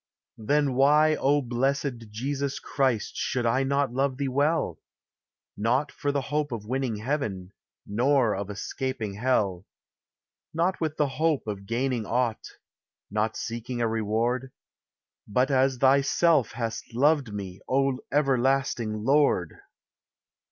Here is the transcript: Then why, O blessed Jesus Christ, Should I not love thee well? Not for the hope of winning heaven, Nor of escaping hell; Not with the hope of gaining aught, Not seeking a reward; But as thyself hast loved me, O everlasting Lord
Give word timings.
Then 0.39 0.73
why, 0.73 1.13
O 1.17 1.43
blessed 1.43 2.09
Jesus 2.09 2.57
Christ, 2.57 3.15
Should 3.17 3.45
I 3.45 3.61
not 3.61 3.93
love 3.93 4.17
thee 4.17 4.27
well? 4.29 4.79
Not 5.55 5.91
for 5.91 6.11
the 6.11 6.21
hope 6.21 6.51
of 6.51 6.65
winning 6.65 6.95
heaven, 6.95 7.51
Nor 7.85 8.35
of 8.35 8.49
escaping 8.49 9.13
hell; 9.13 9.67
Not 10.55 10.81
with 10.81 10.97
the 10.97 11.05
hope 11.07 11.45
of 11.45 11.67
gaining 11.67 12.07
aught, 12.07 12.47
Not 13.11 13.37
seeking 13.37 13.79
a 13.79 13.87
reward; 13.87 14.51
But 15.27 15.51
as 15.51 15.77
thyself 15.77 16.53
hast 16.53 16.95
loved 16.95 17.31
me, 17.31 17.61
O 17.69 17.99
everlasting 18.11 19.03
Lord 19.03 19.51